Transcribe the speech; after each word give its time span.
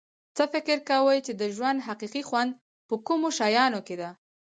څه 0.35 0.43
فکر 0.53 0.77
کوی 0.89 1.17
چې 1.25 1.31
د 1.41 1.43
ژوند 1.55 1.85
حقیقي 1.87 2.23
خوند 2.29 2.51
په 2.87 2.95
کومو 3.07 3.27
شیانو 3.37 3.79
کې 3.87 3.95
ده 4.01 4.09